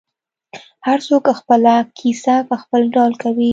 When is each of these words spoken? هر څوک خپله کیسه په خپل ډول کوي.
هر 0.85 0.99
څوک 1.07 1.23
خپله 1.39 1.73
کیسه 1.99 2.35
په 2.49 2.55
خپل 2.61 2.81
ډول 2.95 3.13
کوي. 3.23 3.49